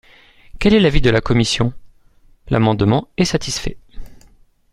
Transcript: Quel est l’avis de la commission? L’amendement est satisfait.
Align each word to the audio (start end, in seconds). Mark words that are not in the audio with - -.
Quel 0.57 0.73
est 0.73 0.79
l’avis 0.79 0.99
de 1.01 1.11
la 1.11 1.21
commission? 1.21 1.73
L’amendement 2.49 3.07
est 3.17 3.25
satisfait. 3.25 3.77